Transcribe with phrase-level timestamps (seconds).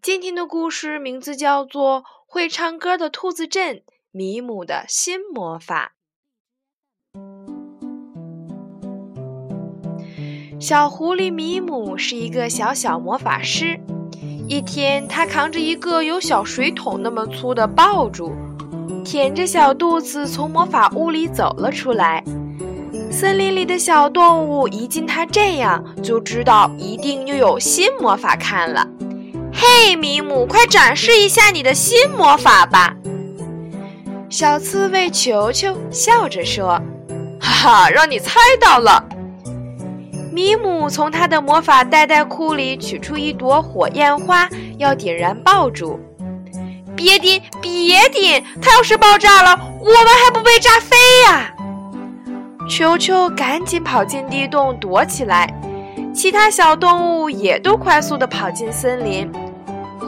[0.00, 5.94] 今天的故事名字叫做《会唱歌的兔子镇：米姆的新魔法》。
[10.60, 13.80] 小狐狸米姆是一个小小魔法师。
[14.48, 18.32] 一天，他扛着一个有小水桶那么粗的爆竹，
[19.04, 22.22] 舔着小肚子从魔法屋里走了出来。
[23.10, 28.88] 森林里的小动物一见他这样，就知道一定又有新魔法看了。
[29.60, 32.94] 嘿，米姆，快展示一下你的新魔法吧！
[34.30, 36.80] 小刺猬球球笑着说
[37.42, 39.04] ：“哈哈，让你猜到了。”
[40.30, 45.98] 米姆从他的魔法袋袋库里取出一朵火焰花，要点燃爆竹。
[46.94, 48.44] 别点，别点！
[48.62, 51.52] 它要是爆炸了，我们还不被炸飞呀！
[52.70, 55.52] 球球赶紧跑进地洞躲起来，
[56.14, 59.28] 其他小动物也都快速地跑进森林。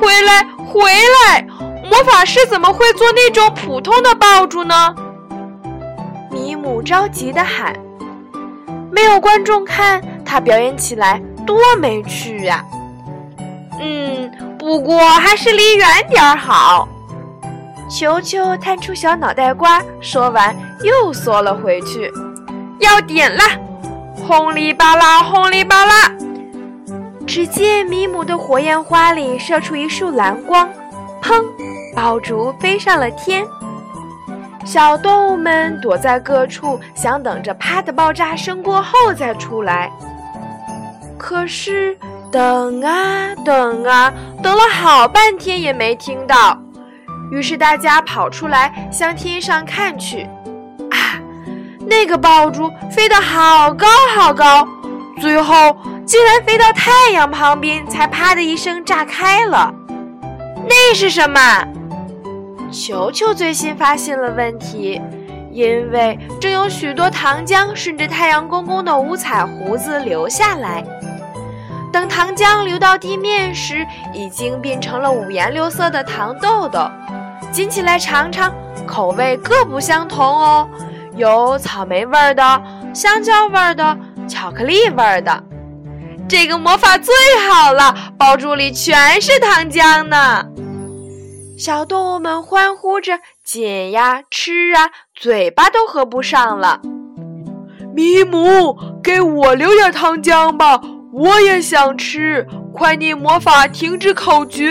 [0.00, 1.46] 回来，回来！
[1.88, 4.94] 魔法师怎么会做那种普通的爆竹呢？
[6.30, 7.74] 米姆着急地喊。
[8.90, 12.64] 没有观众看，他表演起来多没趣呀！
[13.80, 16.88] 嗯，不过还是离远点儿好。
[17.90, 22.10] 球球探出小脑袋瓜，说完又缩了回去。
[22.80, 23.44] 要点啦！
[24.26, 26.12] 轰哩吧啦，轰哩吧啦！
[27.28, 30.66] 只见米姆的火焰花里射出一束蓝光，
[31.22, 31.44] 砰！
[31.94, 33.46] 爆竹飞上了天。
[34.64, 39.92] 小动物们躲在各处，想等着啪的爆炸声过后再出来。
[41.18, 41.96] 可是
[42.32, 44.10] 等啊等啊，
[44.42, 46.58] 等了好半天也没听到。
[47.30, 50.22] 于是大家跑出来向天上看去，
[50.90, 51.20] 啊，
[51.86, 54.66] 那个爆竹飞得好高好高，
[55.20, 55.76] 最后。
[56.08, 59.70] 竟然飞到太阳旁边，才啪的一声炸开了。
[60.66, 61.38] 那是什么？
[62.72, 65.02] 球球最新发现了问题，
[65.52, 70.82] 因为正有许多糖浆顺着太阳公公的五彩胡子流下来。
[71.92, 76.90] 等糖浆流到地面时，已经变成了五颜六色的糖豆豆。
[77.52, 78.50] 捡起来尝尝，
[78.86, 80.66] 口味各不相同哦，
[81.16, 82.62] 有草莓味的、
[82.94, 85.44] 香蕉味的、巧克力味的。
[86.28, 87.14] 这个魔法最
[87.48, 90.44] 好了，爆竹里全是糖浆呢！
[91.58, 96.80] 小动物们欢呼着，捡呀吃啊，嘴巴都合不上了。
[97.94, 100.78] 米姆，给我留点糖浆吧，
[101.12, 102.46] 我也想吃！
[102.74, 104.70] 快念魔法停止口诀！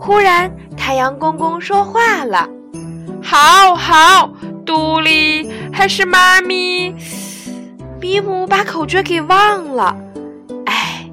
[0.00, 2.48] 忽然，太阳公公说话了
[3.22, 4.32] ：“好好，
[4.64, 6.94] 杜丽还是妈咪？”
[8.00, 9.96] 比姆把口诀给忘了，
[10.66, 11.08] 哎，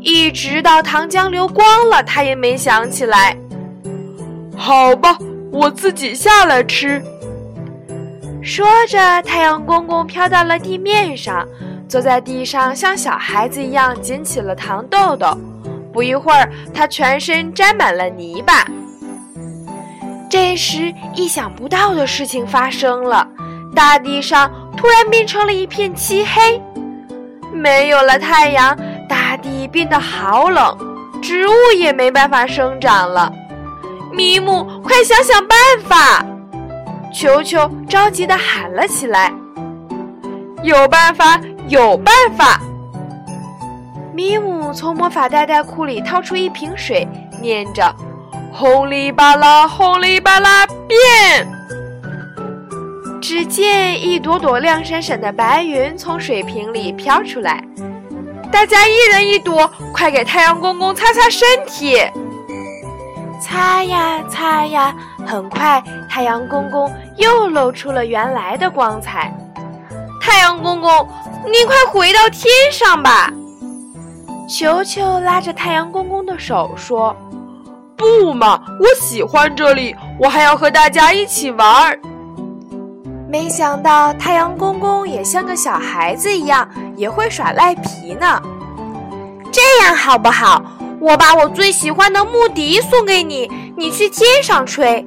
[0.00, 3.36] 一直到糖浆流光了，他也没想起来。
[4.56, 5.16] 好吧，
[5.52, 7.02] 我自己下来吃。
[8.42, 11.46] 说着，太阳公公飘到了地面上，
[11.88, 15.28] 坐在地上，像小孩子一样捡起了糖豆豆。
[15.92, 18.66] 不一会儿，他全身沾满了泥巴。
[20.28, 23.26] 这时，意想不到的事情发生了，
[23.74, 24.50] 大地上。
[24.76, 26.62] 突然变成了一片漆黑，
[27.52, 28.76] 没有了太阳，
[29.08, 30.76] 大地变得好冷，
[31.22, 33.32] 植物也没办法生长了。
[34.12, 36.24] 米姆，快想想办法！
[37.12, 39.32] 球球着急地喊了起来
[40.62, 42.60] ：“有办法，有办法！”
[44.12, 47.06] 米姆从魔法袋袋库里掏出一瓶水，
[47.40, 47.94] 念着
[48.52, 51.48] ：“轰里吧啦，轰里吧啦，变！”
[53.28, 57.60] 只见一朵朵亮闪闪的白云从水瓶里飘出来，
[58.52, 61.98] 大家一人一朵，快给太阳公公擦擦身体。
[63.42, 64.94] 擦呀擦呀，
[65.26, 69.36] 很快太阳公公又露出了原来的光彩。
[70.20, 71.08] 太阳公公，
[71.46, 73.32] 你快回到天上吧！
[74.48, 77.16] 球球拉着太阳公公的手说
[77.98, 81.98] ：“不嘛，我喜欢这里，我还要和大家一起玩儿。”
[83.28, 88.40] 没想到太阳公公也像个小孩子一样，也会耍赖皮呢。
[89.52, 90.62] 这样好不好？
[91.00, 95.06] 我把我最喜欢的木笛送给你，你去天上吹。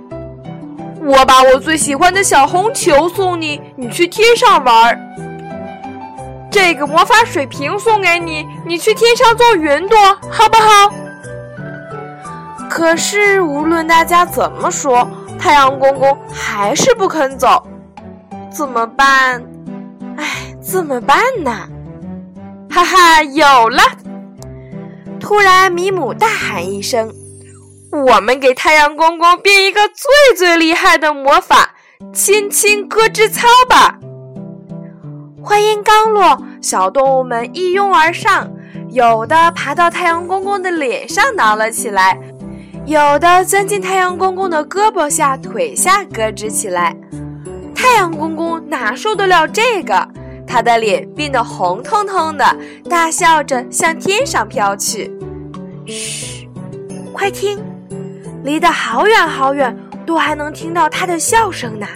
[1.02, 5.00] 我把我最喜欢的小红球送你，你去天上玩儿。
[6.52, 9.98] 这个魔法水瓶送给你，你去天上做云朵，
[10.30, 10.94] 好不好？
[12.70, 15.08] 可是无论大家怎么说，
[15.40, 17.64] 太阳公公还是不肯走。
[18.60, 19.42] 怎么办？
[20.18, 21.66] 哎，怎么办呢？
[22.70, 23.82] 哈哈，有了！
[25.18, 27.10] 突然，米姆大喊一声
[27.90, 31.74] ：“我们给太阳公公变一个最最厉害的魔法——
[32.12, 33.98] 亲亲咯吱操吧！”
[35.42, 38.52] 话音刚落，小动物们一拥而上，
[38.90, 42.20] 有的爬到太阳公公的脸上挠了起来，
[42.86, 46.94] 有的钻进太阳公公的胳膊下、腿下咯吱起来。
[47.82, 50.06] 太阳公公哪受得了这个？
[50.46, 52.46] 他的脸变得红彤彤的，
[52.90, 55.10] 大笑着向天上飘去。
[55.86, 56.50] 嘘，
[57.14, 57.58] 快听，
[58.44, 59.74] 离得好远好远，
[60.06, 61.88] 都还能听到他的笑声呢。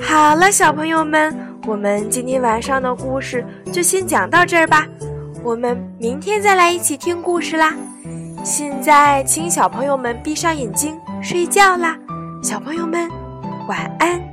[0.00, 4.84] 好了，小朋友们，我们今天晚上的故事就先讲到这儿吧。
[5.44, 7.72] 我们明天再来一起听故事啦。
[8.42, 11.96] 现在，请小朋友们闭上眼睛睡觉啦。
[12.42, 13.08] 小朋友们，
[13.68, 14.31] 晚安。